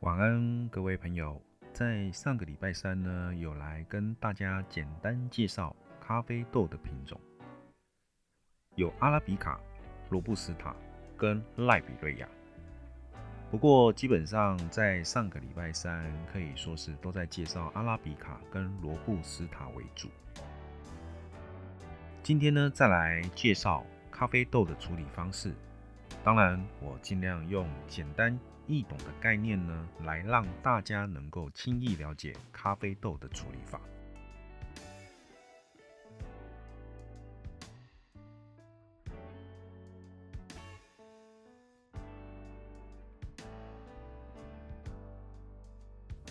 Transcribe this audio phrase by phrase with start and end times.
[0.00, 1.38] 晚安，各位朋友。
[1.74, 7.20] 在上个礼拜三呢，有来跟大家简单介绍咖啡豆的品种，
[8.76, 9.60] 有阿拉比卡、
[10.08, 10.74] 罗布斯塔
[11.18, 12.26] 跟赖比瑞亚。
[13.50, 20.08] 不过基本上在上个礼拜三，可以说是都在介绍阿拉比卡跟罗布斯塔为主。
[22.22, 25.52] 今天呢，再来介绍咖啡豆的处理方式。
[26.24, 28.38] 当然，我尽量用简单
[28.70, 33.80] 易懂的概念呢，来让大家能够轻易了解咖啡豆的处理法。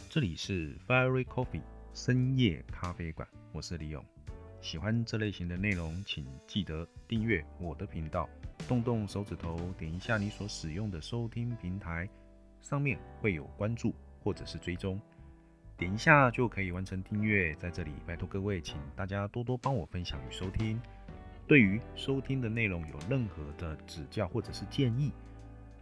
[0.09, 1.61] 这里是 Fairy Coffee
[1.93, 4.03] 深夜咖啡馆，我是李勇。
[4.61, 8.29] 喜欢这类型的内容，请记得订阅我的频道。
[8.67, 12.09] 动动手指头，点一下你所使用的收听平台，
[12.61, 13.93] 上面会有关注
[14.23, 14.99] 或者是追踪，
[15.77, 17.53] 点一下就可以完成订阅。
[17.55, 20.79] 在这里，拜托各位，请大家多多帮我分享与收听。
[21.47, 25.11] 对于收听的内容有任何的指教或者是建议，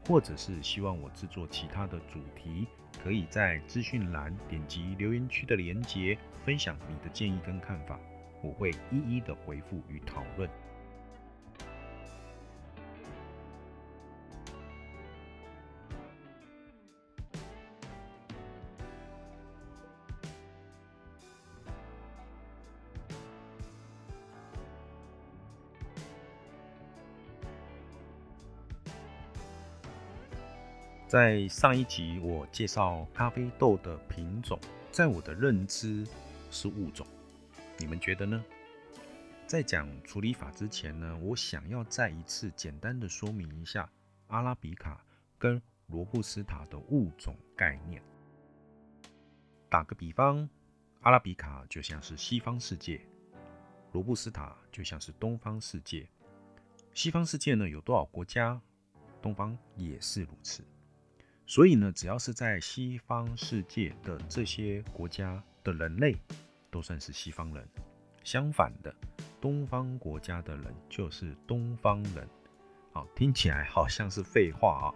[0.08, 2.66] 或者是希望我制作其他的主题，
[3.04, 8.00] 可以在资讯栏点击留言区的连结，分享你的建议跟看法，
[8.42, 10.50] 我会一一的回复与讨论。
[31.08, 34.60] 在上一集我介绍咖啡豆的品种，
[34.92, 36.06] 在我的认知
[36.52, 37.08] 是物种，
[37.78, 38.44] 你们觉得呢？
[39.46, 43.90] 在讲处理法之前呢，我想要再一次简单的说明一下
[44.28, 45.02] 阿拉比卡
[45.38, 48.04] 跟罗布斯塔的物种概念。
[49.70, 50.50] 打个比方，
[51.00, 53.00] 阿拉比卡就像是西方世界，
[53.94, 56.06] 罗布斯塔就像是东方世界。
[56.94, 58.60] 西方世界呢有多少国家？
[59.22, 60.66] 东方也是如此。
[61.50, 66.14] 所以呢，只要是在西方世界的这些国家的人类，
[66.70, 67.66] 都算是西方人。
[68.22, 68.94] 相反的，
[69.40, 72.28] 东方国家的人就是东方人。
[72.92, 74.94] 好，听起来好像是废话啊。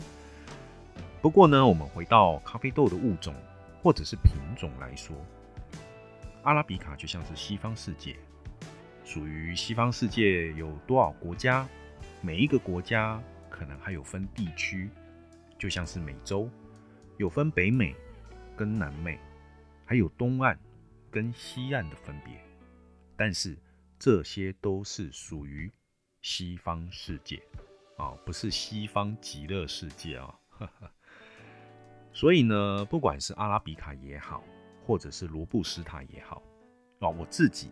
[1.21, 3.33] 不过呢，我们回到咖啡豆的物种
[3.81, 5.15] 或者是品种来说，
[6.43, 8.17] 阿拉比卡就像是西方世界，
[9.05, 11.65] 属于西方世界有多少国家？
[12.21, 14.89] 每一个国家可能还有分地区。
[15.61, 16.49] 就像是美洲
[17.17, 17.95] 有分北美
[18.57, 19.19] 跟南美，
[19.85, 20.59] 还有东岸
[21.11, 22.43] 跟西岸的分别，
[23.15, 23.55] 但是
[23.99, 25.71] 这些都是属于
[26.23, 27.39] 西方世界
[27.95, 30.35] 啊，不是西方极乐世界啊。
[32.11, 34.43] 所以呢，不管是阿拉比卡也好，
[34.83, 36.41] 或者是罗布斯塔也好
[37.01, 37.69] 啊，我自己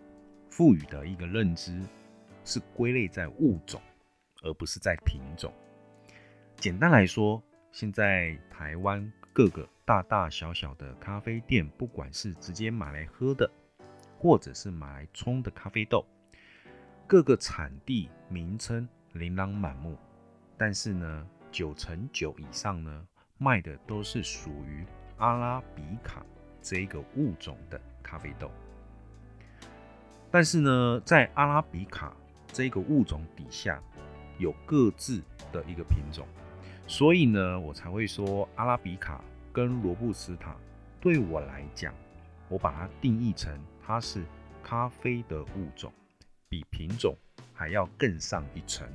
[0.52, 1.84] 赋予的一个认知
[2.46, 3.82] 是归类在物种，
[4.44, 5.52] 而不是在品种。
[6.56, 7.44] 简单来说。
[7.72, 13.50] 现在台湾各个大大小小的咖啡店，不管是直接买来喝的，
[14.18, 16.04] 或者是买来冲的咖啡豆，
[17.08, 19.98] 各个产地名称琳琅满目，
[20.58, 24.84] 但是呢，九成九以上呢，卖的都是属于
[25.18, 26.26] 阿拉比卡
[26.62, 28.52] 这个物种的咖啡豆。
[30.32, 32.16] 但是呢，在阿拉比卡
[32.48, 33.82] 这个物种底下，
[34.40, 35.22] 有各自
[35.52, 36.28] 的一个品种。
[36.90, 39.24] 所以呢，我才会说阿拉比卡
[39.54, 40.56] 跟罗布斯塔
[41.00, 41.94] 对我来讲，
[42.50, 44.26] 我把它定义成它是
[44.64, 45.94] 咖啡的物种，
[46.50, 47.16] 比品种
[47.54, 48.90] 还要更上一层。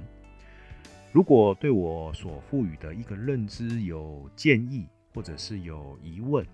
[1.12, 6.44] 如果对我所赋予的一个认知有建议，或者是有疑问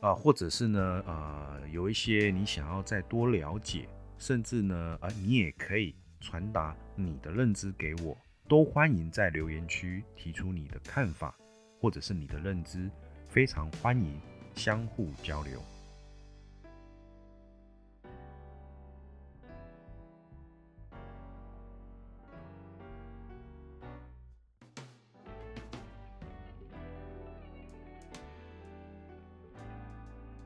[0.00, 3.88] 啊，或者是呢，呃，有一些你想要再多了解，
[4.18, 8.14] 甚至呢，呃，你也可以传达你的认知给我。
[8.48, 11.36] 都欢迎在留言区提出你的看法，
[11.78, 12.90] 或者是你的认知，
[13.28, 14.18] 非常欢迎
[14.54, 15.62] 相互交流。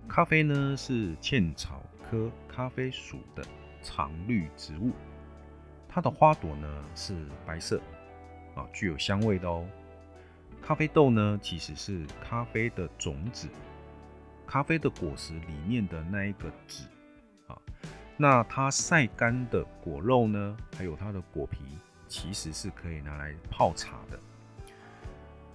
[0.09, 3.45] 咖啡呢是茜草科咖啡属的
[3.81, 4.91] 常绿植物。
[5.89, 7.15] 它的花朵呢是
[7.47, 7.81] 白色
[8.55, 9.67] 啊，具有香味的哦。
[10.61, 13.49] 咖啡豆呢其实是咖啡的种子，
[14.47, 16.85] 咖啡的果实里面的那一个籽
[17.49, 17.59] 啊。
[18.17, 21.59] 那它晒干的果肉呢，还有它的果皮，
[22.07, 24.19] 其实是可以拿来泡茶的。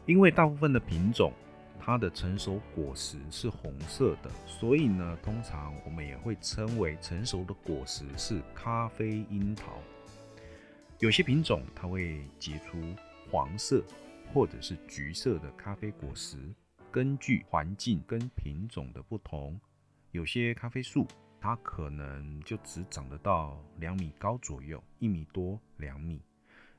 [0.06, 1.32] 因为大部分的品种
[1.80, 9.78] 它的成熟果实是红色的，所以呢，通常我们也会称为成熟的果实是咖啡樱桃。
[11.00, 12.82] 有些品种它会结出
[13.30, 13.84] 黄色
[14.34, 16.38] 或者是橘色的咖啡果实，
[16.92, 19.60] 根据环境跟品种的不同，
[20.12, 21.08] 有些咖啡树
[21.40, 26.20] 它可能就只长得到两米高左右，一米多两米，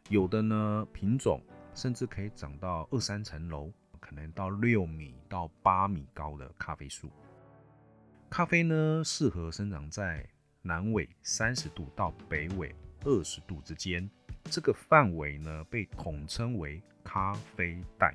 [0.08, 1.40] 有的呢品种
[1.74, 3.72] 甚至可以长到二三层楼。
[4.00, 7.10] 可能到六米到八米高的咖啡树，
[8.30, 10.24] 咖啡呢适合生长在
[10.62, 12.72] 南纬三十度到北纬
[13.04, 14.08] 二十度之间，
[14.44, 18.14] 这个范围呢被统称为咖啡带。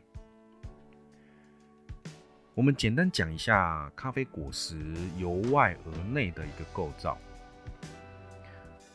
[2.54, 7.18] 我们简单讲一下咖啡果实由外而内的一个构造，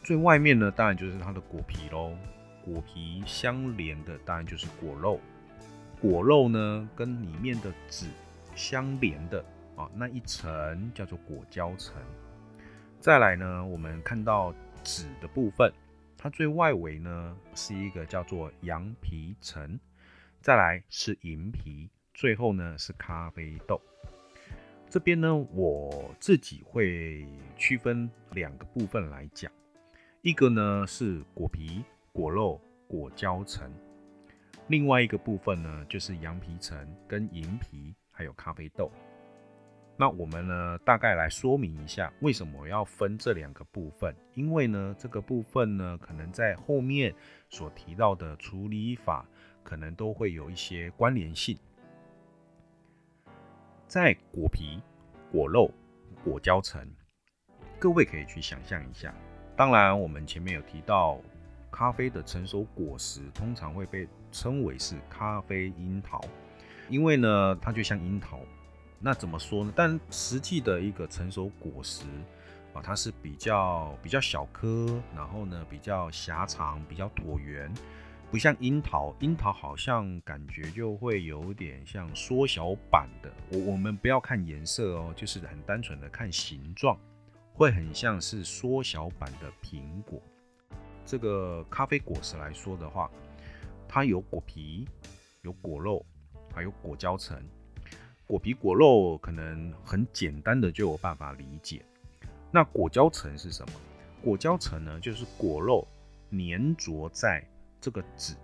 [0.04, 2.16] 最外面呢当然就是它的果皮喽，
[2.64, 5.20] 果皮相连的当然就是果肉。
[6.00, 8.06] 果肉呢，跟里面的籽
[8.54, 9.44] 相连的
[9.74, 11.96] 啊，那一层叫做果胶层。
[13.00, 15.72] 再来呢，我们看到纸的部分，
[16.16, 19.78] 它最外围呢是一个叫做羊皮层，
[20.40, 23.80] 再来是银皮，最后呢是咖啡豆。
[24.90, 27.26] 这边呢，我自己会
[27.56, 29.52] 区分两个部分来讲，
[30.22, 33.70] 一个呢是果皮、果肉、果胶层。
[34.68, 36.76] 另外一个部分呢，就是羊皮层
[37.06, 38.90] 跟银皮，还有咖啡豆。
[39.98, 44.14] 那我们呢，大概来说明一下为什么要分这两个部分。
[44.34, 47.12] 因为呢，这个部分呢，可能在后面
[47.48, 49.26] 所提到的处理法，
[49.64, 51.58] 可能都会有一些关联性。
[53.88, 54.80] 在果皮、
[55.32, 55.70] 果肉、
[56.22, 56.88] 果胶层，
[57.78, 59.12] 各位可以去想象一下。
[59.56, 61.20] 当然，我们前面有提到。
[61.70, 66.18] 咖啡的成熟果实通常会被称为是咖啡樱桃，
[66.88, 68.40] 因为呢，它就像樱桃。
[69.00, 69.72] 那怎么说呢？
[69.76, 72.04] 但实际的一个成熟果实
[72.74, 77.72] 啊，它是比较比较小颗，然后呢比较狭长，比较椭圆，
[78.30, 79.14] 不像樱桃。
[79.20, 83.32] 樱桃好像感觉就会有点像缩小版的。
[83.52, 86.98] 我我们不要看颜色哦，就是很单纯的看形状，
[87.54, 90.20] 会很像是缩小版的苹果。
[91.06, 93.08] 这个咖啡果实来说的话，
[93.88, 94.86] 它有果皮、
[95.42, 96.04] 有果肉，
[96.52, 97.40] 还有果胶层。
[98.28, 101.82] 果皮、果肉可能很简单的就有办法理解。
[102.52, 103.72] 那果胶层是什么？
[104.22, 105.84] 果胶层呢，就是果肉
[106.30, 107.42] 粘着在
[107.80, 108.36] 这个籽，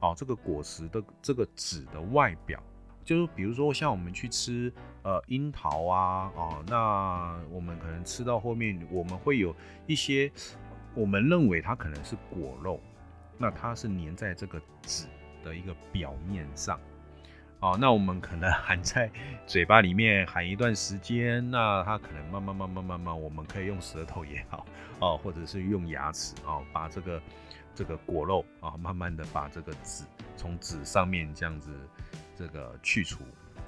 [0.00, 2.60] 哦，这个果实的这个籽的外表。
[3.04, 4.72] 就是比如说像我们去吃
[5.02, 9.54] 呃樱桃啊，哦，那我们可能吃到后面，我们会有
[9.86, 10.32] 一些。
[10.94, 12.80] 我们认为它可能是果肉，
[13.36, 15.06] 那它是粘在这个籽
[15.44, 16.80] 的一个表面上，
[17.60, 19.10] 哦，那我们可能 含在
[19.46, 24.64] 嘴巴里面含一段时间，那它可能慢慢慢慢慢慢，我们可以用舌头也好，
[25.00, 27.20] 哦，或者是用牙齿哦，把这个
[27.74, 30.04] 这个果肉啊，慢慢的把这个籽
[30.36, 31.70] 从籽上面这样子
[32.36, 33.24] 这个去除，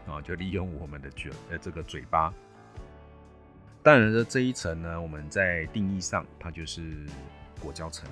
[0.06, 2.32] 啊，就利用我们的嘴呃这个嘴巴。
[3.82, 7.04] 当然的这一层呢，我们在定义上它就是
[7.60, 8.08] 果胶层。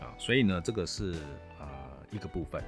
[0.00, 1.14] 啊，所以呢，这个是
[1.58, 1.66] 呃
[2.10, 2.62] 一个部分。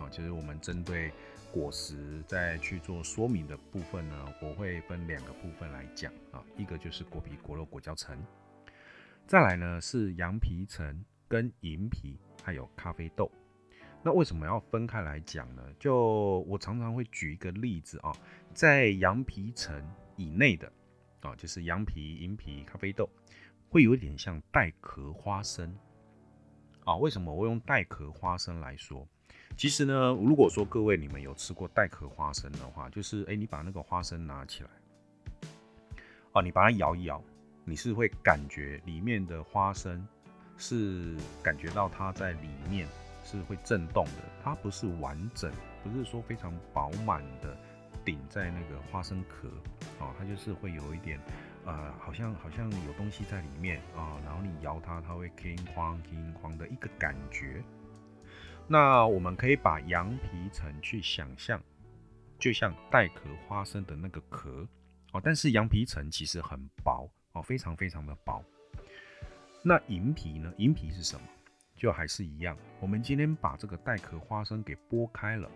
[0.00, 1.12] 啊，就是我们针对
[1.52, 8.18] 果实再去做说明的部分呢，我会分两个部分来讲啊，一个就是果皮、果肉、果胶层，
[9.26, 13.30] 再来呢是羊皮层跟银皮，还有咖啡豆。
[14.02, 15.62] 那为什么要分开来讲呢？
[15.78, 18.10] 就我常常会举一个例子啊，
[18.54, 20.72] 在羊皮层以内的。
[21.20, 23.08] 啊，就是羊皮、银皮、咖啡豆，
[23.68, 25.72] 会有点像带壳花生
[26.84, 26.96] 啊。
[26.96, 29.06] 为什么我用带壳花生来说？
[29.56, 34.70] 其实呢，如果说各位你们有吃过带壳花生的话，就是哎，你把那个花生拿起来，
[36.32, 37.22] 哦，你把它摇一摇，
[37.64, 40.06] 你是会感觉里面的花生
[40.56, 42.88] 是感觉到它在里面
[43.24, 45.52] 是会震动的，它不是完整，
[45.84, 47.56] 不是说非常饱满的。
[48.04, 49.46] 顶在那个花生壳，
[50.00, 51.20] 哦，它就是会有一点，
[51.64, 57.62] 呃，好像好像有东西在里面啊，然后你摇它，它会 king 哐 king 哐的一个感觉。
[58.68, 61.62] 那我们可以把羊皮层去想象，
[62.38, 64.66] 就像带壳花生的那个壳，
[65.12, 68.42] 哦，但是羊皮层其实很薄，哦，非常非常的薄。
[69.62, 70.52] 那银皮呢？
[70.56, 71.22] 银皮是什么？
[71.76, 75.50] 就还是一样，我们今天把这个带壳花生给剥开了。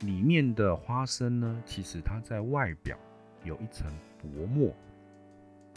[0.00, 2.98] 里面的花生呢，其实它在外表
[3.44, 4.74] 有一层薄膜，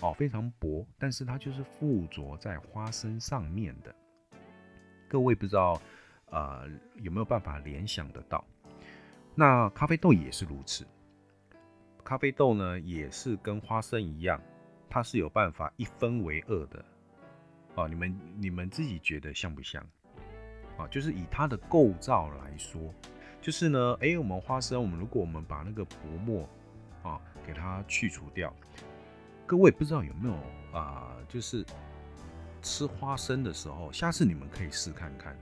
[0.01, 3.93] 哦，非常薄，但是它就是附着在花生上面的。
[5.09, 5.81] 各位不知道，
[6.29, 6.69] 呃，
[7.01, 8.45] 有没有办法联想得到？
[9.33, 10.85] 那咖啡豆也是如此。
[12.03, 14.39] 咖啡豆呢，也是跟花生一样，
[14.87, 16.85] 它是有办法一分为二的。
[17.73, 19.83] 哦，你们你们自己觉得像不像？
[20.77, 22.93] 啊，就是以它的构造来说，
[23.41, 26.47] 就是呢，哎，我们花生，我们如果我们把那个薄膜
[27.01, 28.53] 啊给它去除掉，
[29.47, 30.35] 各位不知道有没有
[30.77, 31.15] 啊？
[31.27, 31.65] 就是
[32.61, 35.35] 吃花生的时候，下次你们可以试看看。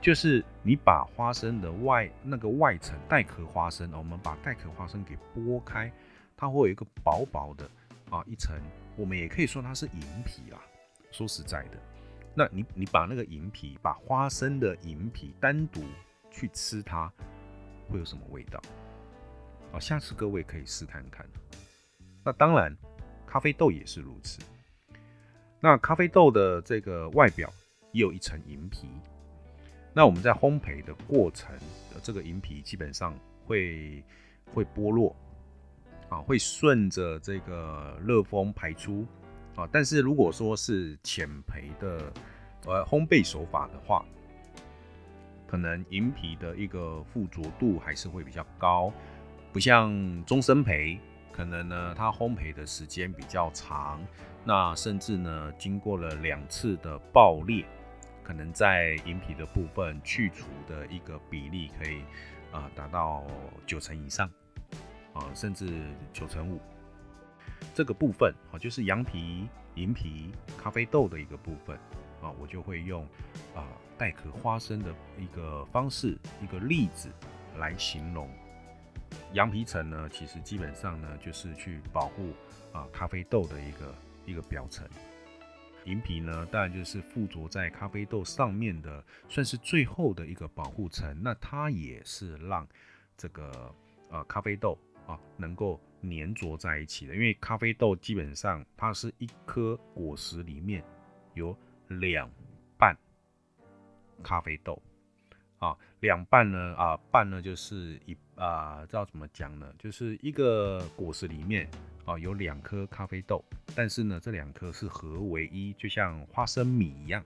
[0.00, 5.92] 就是你把花生的外那个外层带壳花生，我们把带壳花生给剥开，
[6.36, 7.70] 它会有一个薄薄的
[8.10, 8.60] 啊一层，
[8.96, 10.58] 我们也可以说它是银皮啦。
[11.12, 11.78] 说实在的，
[12.34, 15.84] 那你你把那个银皮，把花生的银皮单独
[16.32, 17.08] 去吃它，
[17.88, 18.60] 会有什么味道？
[19.72, 21.24] 啊，下次各位可以试看看。
[22.24, 22.76] 那当然，
[23.24, 24.40] 咖啡豆也是如此。
[25.64, 27.48] 那咖啡豆的这个外表
[27.92, 28.88] 也有一层银皮。
[29.94, 31.54] 那我们在烘焙的过程，
[32.02, 33.14] 这个银皮基本上
[33.46, 34.02] 会
[34.52, 35.14] 会剥落，
[36.08, 39.06] 啊，会顺着这个热风排出，
[39.54, 42.12] 啊，但是如果说是浅焙的
[42.66, 44.04] 呃烘焙手法的话，
[45.46, 48.92] 可能银皮的一个附着度还是会比较高，
[49.52, 50.98] 不像中生焙，
[51.32, 54.00] 可能呢它烘焙的时间比较长，
[54.44, 57.64] 那甚至呢经过了两次的爆裂。
[58.24, 62.04] 可能在银皮的部分去除的一个比例可以
[62.52, 63.24] 啊达到
[63.66, 64.30] 九成以上
[65.12, 65.66] 啊，甚至
[66.12, 66.60] 九成五。
[67.74, 71.76] 这个部分啊，就是羊皮、银皮、咖啡豆的一个部分
[72.22, 73.02] 啊，我就会用
[73.56, 73.66] 啊
[73.98, 77.10] 带壳花生的一个方式、一个例子
[77.58, 78.30] 来形容。
[79.32, 82.32] 羊皮层呢，其实基本上呢就是去保护
[82.72, 83.94] 啊咖啡豆的一个
[84.26, 84.88] 一个表层。
[85.84, 91.16] 银皮呢，当然就是附着在咖啡豆上面的，算是最后的一个保护层。
[91.20, 92.64] 那它也是让
[93.16, 93.74] 这个
[94.08, 94.78] 呃咖啡豆
[95.08, 97.14] 啊能够粘着在一起的。
[97.14, 100.84] 因为咖啡豆基本上它是一颗果实里面
[101.34, 101.56] 有
[101.88, 102.30] 两
[102.78, 102.96] 半
[104.22, 104.80] 咖啡豆
[105.62, 109.72] 啊，两半呢啊半呢就是一啊知道怎么讲呢？
[109.78, 111.68] 就是一个果实里面。
[112.04, 113.44] 啊，有两颗咖啡豆，
[113.76, 117.24] 但是呢，这两颗是合为一，就像花生米一样。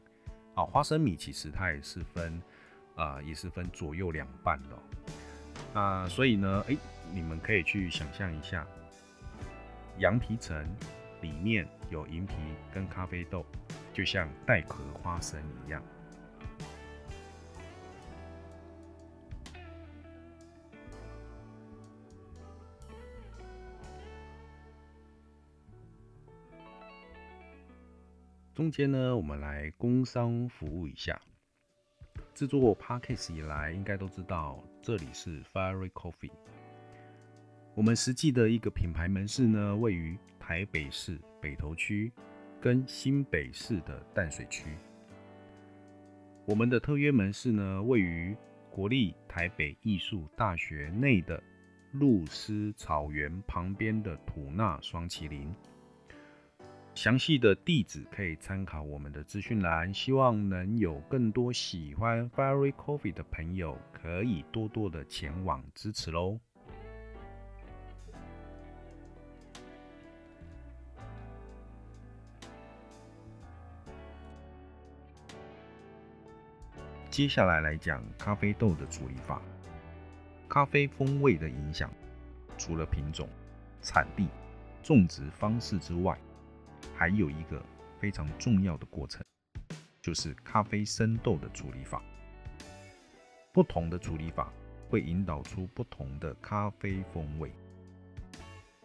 [0.54, 2.42] 啊，花生米其实它也是分，
[2.94, 5.80] 啊，也是分左右两半的。
[5.80, 6.76] 啊，所以呢，哎，
[7.10, 8.66] 你们可以去想象一下，
[9.96, 10.62] 羊皮层
[11.22, 12.34] 里面有银皮
[12.70, 13.46] 跟咖啡豆，
[13.94, 15.82] 就像带壳花生一样。
[28.56, 31.20] 中间呢，我们来工商服务一下。
[32.32, 36.30] 制作 Podcast 以来，应该都知道这里是 Fiery Coffee。
[37.74, 42.10] 我们实际的一个品牌门市呢，位于台北市北投区
[42.58, 44.70] 跟新北市的淡水区。
[46.46, 48.34] 我们的特约门市呢，位于
[48.70, 51.42] 国立台北艺术大学内的
[51.92, 55.54] 露丝草原旁边的土纳双麒麟。
[56.96, 66.40] 详细的地址可以参考我们的资讯栏，希望能有更多喜欢 Fairy Coffee 的朋友可以多多的前往支持喽。
[77.10, 79.42] 接下来来讲咖啡豆的处理法，
[80.48, 81.90] 咖啡风味的影响，
[82.56, 83.28] 除了品种、
[83.82, 84.28] 产地、
[84.82, 86.18] 种植方式之外。
[86.94, 87.62] 还有一个
[87.98, 89.24] 非常重要的过程，
[90.00, 92.02] 就是咖啡生豆的处理法。
[93.52, 94.52] 不同的处理法
[94.88, 97.50] 会引导出不同的咖啡风味。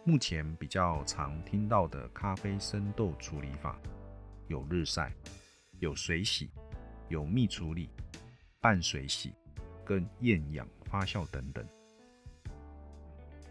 [0.04, 3.80] 目前比较常听到的咖啡生豆处理法
[4.48, 5.14] 有日晒、
[5.80, 6.50] 有水洗、
[7.08, 7.90] 有蜜处理、
[8.60, 9.34] 半水洗
[9.86, 11.66] 跟厌氧发酵等等。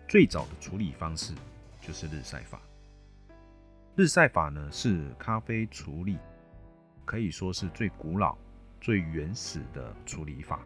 [0.09, 1.35] 最早的处理方式
[1.81, 2.61] 就是日晒法。
[3.97, 6.17] 日晒法呢是咖啡处理，
[7.05, 8.39] 可以说是最古老、
[8.81, 10.65] 最原始的处理法。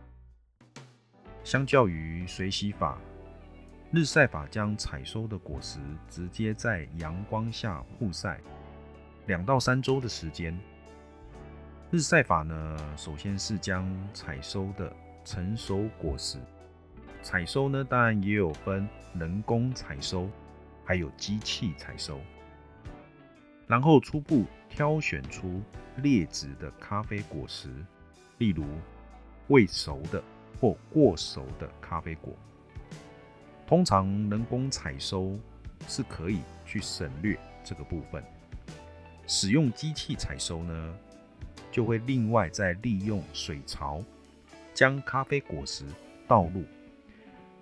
[1.42, 2.98] 相较于水洗法，
[3.90, 8.38] 日晒法将采收的果实直接在阳光下曝晒
[9.26, 10.56] 两到三周的时间。
[11.90, 16.38] 日晒法呢，首先是将采收的成熟果实
[17.22, 20.28] 采收呢，当然也有分人工采收，
[20.84, 22.20] 还有机器采收。
[23.66, 25.62] 然后初步挑选出
[25.96, 27.70] 劣质的咖啡果实，
[28.38, 28.64] 例如
[29.48, 30.22] 未熟的
[30.60, 32.34] 或过熟的咖啡果，
[33.66, 35.38] 通常人工采收
[35.88, 38.22] 是可以去省略这个部分，
[39.26, 40.94] 使用机器采收呢，
[41.70, 44.02] 就会另外再利用水槽
[44.74, 45.84] 将咖啡果实
[46.26, 46.64] 倒入，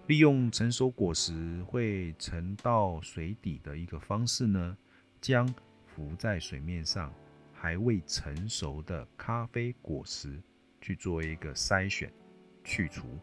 [0.07, 4.77] 利用成熟果实会沉到水底的一个方式呢，
[5.21, 5.47] 将
[5.95, 7.13] 浮在水面上
[7.53, 10.43] 还未成熟的咖啡果实
[10.81, 12.13] 去做一个筛选
[12.65, 13.19] 去除。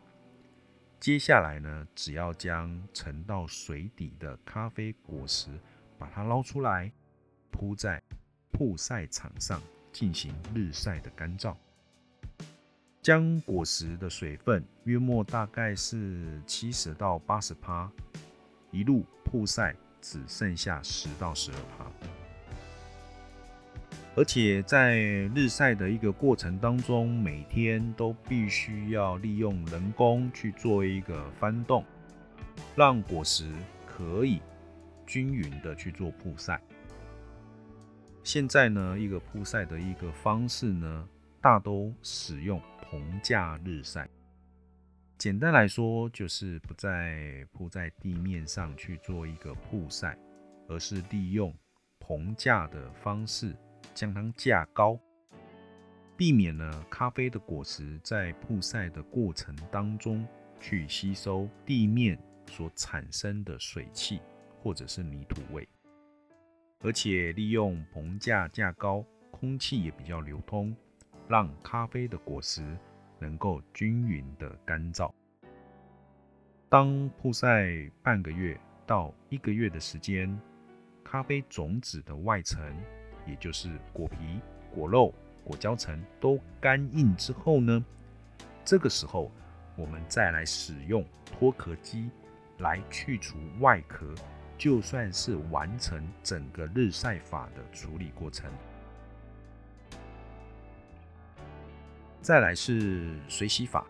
[1.00, 5.50] 接下来呢，只要将沉到水底的咖啡果实
[5.98, 6.92] 把它捞出来，
[7.52, 8.02] 铺在
[8.52, 9.62] 曝晒场上
[9.92, 11.56] 进行日晒的干燥。
[13.02, 17.90] 将果实的水分约莫大概是七十到八十帕，
[18.72, 22.19] 一路曝晒只剩下十到十二帕。
[24.20, 24.98] 而且在
[25.34, 31.86] 日晒的一个过程当中，每天都必须要利用人工去做一个翻动，
[32.76, 33.50] 让果实
[33.86, 34.42] 可以
[35.08, 36.60] 均匀的去做曝晒。
[38.22, 41.08] 现在呢，一个曝晒的一个方式呢，
[41.40, 44.06] 大都使用棚架日晒。
[45.18, 50.18] 简单来说，就是不再铺在地面上去做一个曝晒，
[50.68, 51.56] 而是利用
[52.00, 53.56] 棚架的方式。
[53.94, 55.00] 将它架高，
[56.16, 60.26] 避免了咖啡的果实在曝晒的过程当中
[60.60, 64.20] 去吸收地面所产生的水汽
[64.62, 65.68] 或者是泥土味，
[66.82, 70.76] 而且利用棚架架高，空气也比较流通，
[71.28, 72.78] 让咖啡的果实
[73.20, 75.12] 能够均匀的干燥。
[76.68, 80.40] 当曝晒半个月到一个月的时间，
[81.04, 82.62] 咖啡种子的外层。
[83.30, 84.18] 也就是果皮、
[84.74, 85.14] 果肉、
[85.44, 87.86] 果胶层都干硬之后呢，
[88.66, 89.32] 这个时候
[89.76, 92.10] 我们再来使用脱壳机
[92.58, 94.14] 来去除外壳，
[94.58, 98.52] 就算是完成整个日晒法的处理过程。
[102.22, 103.86] 再来是水洗法，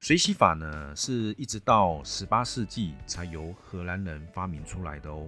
[0.00, 5.26] 水洗法呢是一直到十八世纪才由荷兰人发明出来的哦。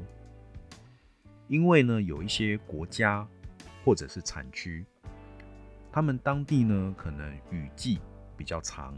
[1.49, 3.27] 因为呢，有一些国家
[3.85, 4.85] 或者是产区，
[5.91, 7.99] 他们当地呢可能雨季
[8.37, 8.95] 比较长，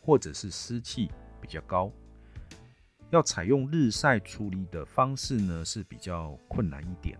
[0.00, 1.10] 或者是湿气
[1.40, 1.90] 比较高，
[3.10, 7.18] 要采用日晒处理的方式呢是比较困难一点。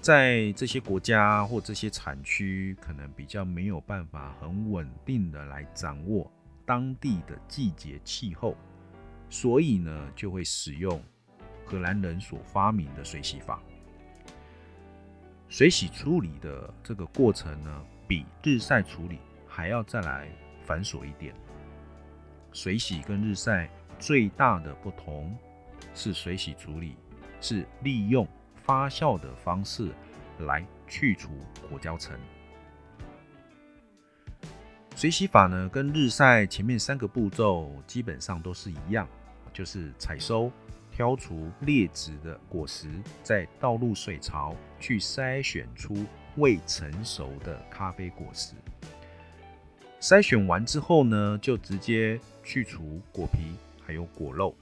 [0.00, 6.30] 在这些国家或这些产区，可能比较没有办法很稳定的来掌握
[6.64, 8.56] 当地的季节气候，
[9.28, 11.02] 所以呢就会使用。
[11.64, 13.60] 荷兰人所发明的水洗法，
[15.48, 20.28] 水洗处理的这个过程呢，比日晒处理还要再来
[20.64, 21.34] 繁琐一点。
[22.52, 25.36] 水洗跟日晒最大的不同
[25.94, 26.96] 是，水洗处理
[27.40, 29.90] 是利用发酵的方式
[30.40, 31.30] 来去除
[31.68, 32.16] 果胶层。
[34.94, 39.08] 水洗法呢，跟日晒前面三个步骤基本上都是一样，
[39.52, 40.52] 就是采收。
[40.94, 42.88] 挑除劣质的果实，
[43.24, 48.54] 再倒入水槽去筛选出未成熟的咖啡果实。
[50.00, 54.54] 筛选完之后呢，就直接去除果皮还有果肉。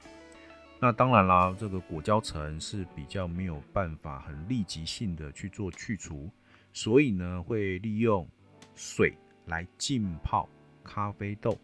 [0.80, 6.30] 那当然啦，这个果胶层是比较没有办法很立即性的去做去除，
[6.72, 8.26] 所以呢，会利用
[8.74, 9.12] 水
[9.48, 10.48] 来浸泡
[10.82, 11.58] 咖啡豆，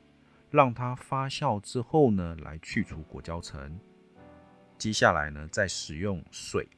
[0.51, 3.81] 让它发酵之后呢，来去除果胶层。
[4.79, 6.69] 接下来呢，再使用水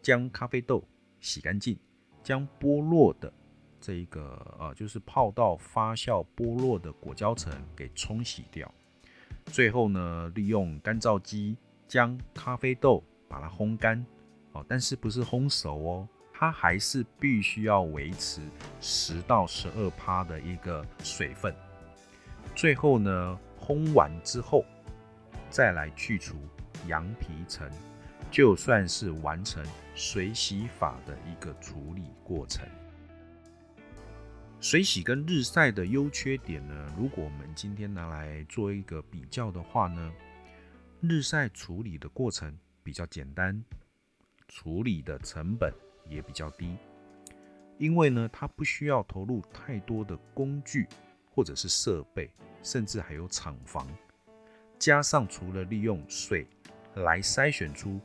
[0.00, 0.82] 将咖啡豆
[1.20, 1.78] 洗干净，
[2.22, 3.30] 将剥落的
[3.78, 8.72] 这一个呃，就是泡到发酵剥落的果胶层给冲洗掉。
[9.44, 14.02] 最后呢，利用干燥机将咖啡豆把它烘干
[14.52, 18.40] 哦，但是不是烘熟哦，它还是必须要维持
[18.80, 21.54] 十到十二趴的一个水分。
[22.56, 24.64] 最后呢，烘完之后
[25.50, 26.36] 再来去除。
[26.86, 27.70] 羊皮层
[28.30, 29.64] 就算是完成
[29.94, 32.66] 水洗法的一个处理过程。
[34.60, 36.94] 水洗跟日晒的优缺点呢？
[36.96, 40.12] 如果我们今天拿来做一个比较的话呢，
[41.00, 43.60] 日晒处理的过程比较简单，
[44.46, 45.74] 处理的成本
[46.08, 46.76] 也比较低，
[47.76, 50.86] 因为呢，它不需要投入太多的工具
[51.28, 52.30] 或者是设备，
[52.62, 53.84] 甚至还有厂房，
[54.78, 56.46] 加上除了利用水。
[56.94, 58.00] 来筛选出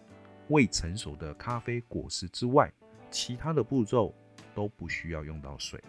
[0.49, 2.71] 未成熟的咖啡果实之外，
[3.11, 4.13] 其他的步骤
[4.55, 5.83] 都不需要用到水。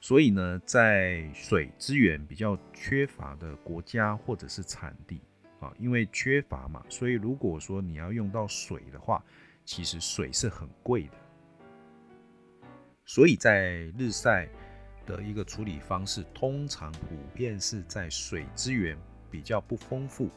[0.00, 5.20] 所以呢，在水资源比较缺乏的国家或者是产地
[5.58, 9.24] 啊，因为缺乏嘛，所以如果说你要用到水的话，
[9.64, 11.14] 其实水是很贵的。
[13.04, 14.48] 所以在日晒
[15.06, 18.96] 的一个处理方式，通常普遍是在水资源
[19.30, 20.30] 比较不丰富，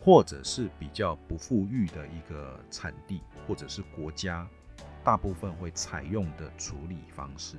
[0.00, 4.48] 或者是比较不富裕的一个产地或者是国家，
[5.02, 7.56] 大部分会采用的处理方式。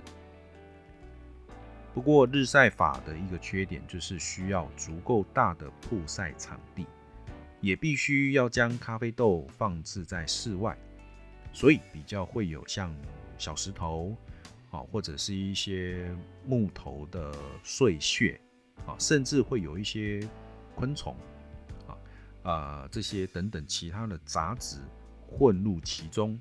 [1.93, 6.86] 不过日晒法的一个缺点就是需要足够大的曝晒场地，
[7.60, 10.78] 也必须要将咖啡豆放置在室外，
[11.52, 12.95] 所以比较会有像
[13.38, 14.15] 小石头
[14.69, 18.39] 啊，或者是一些木头的碎屑
[18.86, 20.19] 啊，甚至会有一些
[20.76, 21.15] 昆虫
[22.51, 24.77] 啊这些等等其他的杂质
[25.27, 26.39] 混入其中。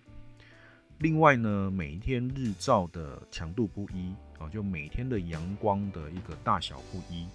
[0.98, 4.14] 另外呢，每一天日照的强度不一。
[4.38, 7.26] 啊，就每天的阳光的一个大小不一，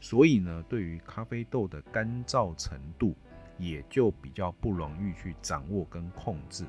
[0.00, 3.14] 所以呢，对于咖啡豆的干燥程度，
[3.58, 6.64] 也就比较不容易去掌握跟控制。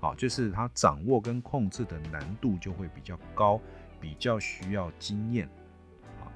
[0.00, 3.58] 啊，就是它掌握跟控制的难度就会比较高，
[3.98, 5.48] 比较需要经验。
[6.20, 6.28] 啊，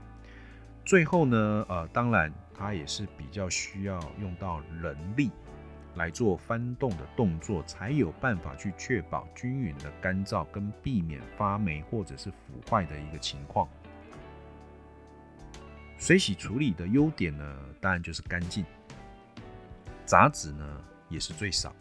[0.83, 5.31] 最后呢，呃，当然它也是比较需要用到人力。
[5.95, 12.37] 来做翻动的动作，才有办法去确保均匀的干燥跟避免发霉或者是腐
[12.71, 13.69] 坏的一个情况。
[15.97, 18.65] 水洗处理的优点呢，当然就是干净，
[20.05, 21.75] 杂质呢也是最少，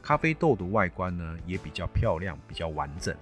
[0.00, 3.16] 咖啡豆的外观呢也比较漂亮，比较完整，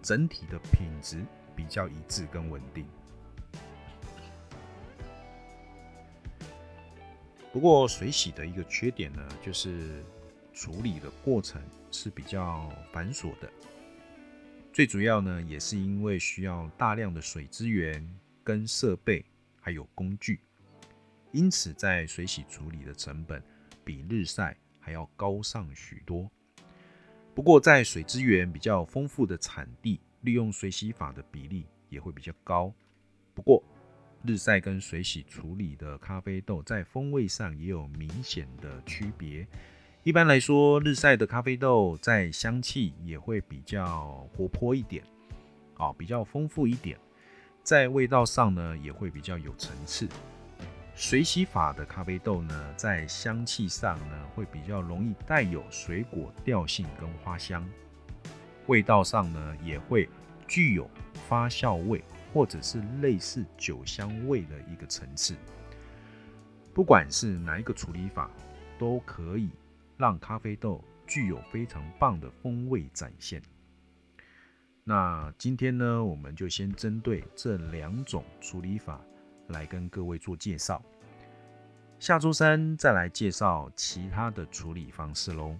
[0.00, 1.24] 整体的品质
[1.56, 2.86] 比较一致跟稳定。
[7.58, 10.00] 不过水洗的一个缺点呢，就是
[10.54, 13.50] 处理的过程是比较繁琐的。
[14.72, 18.08] 最主要呢，也是因为需要大量的水资源、
[18.44, 19.24] 跟设备
[19.60, 20.38] 还有工具，
[21.32, 23.42] 因此在水洗处理的成本
[23.84, 26.30] 比日晒还要高上许多。
[27.34, 32.72] 不过在水资源比较丰富的产地，利用水洗法的比例也会比较高。
[33.34, 33.60] 不过
[34.24, 39.46] 日晒跟水洗处理的咖啡豆在风味上也有明显的区别。
[40.02, 45.04] 一般来说，日晒的咖啡豆在香气也会比较活泼一点，
[45.76, 46.98] 啊，比较丰富一点。
[47.62, 50.08] 在味道上呢，也会比较有层次。
[50.94, 57.64] 水洗法的咖啡豆呢，在香气上呢，会比较容易带有水果调性跟花香。
[58.66, 60.08] 味道上呢，也会
[60.46, 60.90] 具有
[61.28, 62.02] 发酵味。
[62.32, 65.34] 或者是类似酒香味的一个层次，
[66.74, 68.30] 不管是哪一个处理法，
[68.78, 69.50] 都可以
[69.96, 73.42] 让咖啡豆具有非常棒的风味展现。
[74.84, 79.00] 那今天呢，我们就先针对这两种处理法
[79.48, 80.82] 来跟各位做介绍，
[81.98, 85.56] 下周三再来介绍其他的处理方式喽。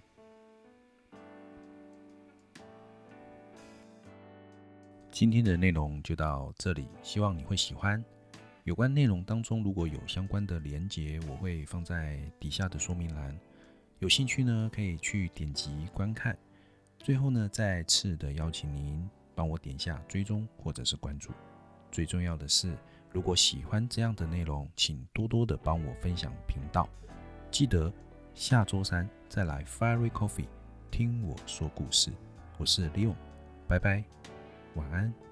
[5.19, 8.01] 今天的内容就到这里，希望你会喜欢。
[8.63, 13.37] 有关内容当中如果有相关的连结，我会放在底下的说明栏。
[13.99, 16.39] 有兴趣呢，可以去点击观看。
[17.01, 21.33] 最后呢，再次的邀请您帮我点下追踪或者是关注。
[21.91, 22.79] 最重要的是，
[23.11, 26.89] 如果喜欢这样的内容，请多多的帮我分享频道。
[27.51, 27.93] 记得
[28.37, 30.47] 下周三再来 Fiery Coffee
[30.93, 32.13] 听我说故事。
[32.57, 33.17] 我是 Leon，
[33.67, 34.05] 拜拜。
[34.79, 35.28] 晚安。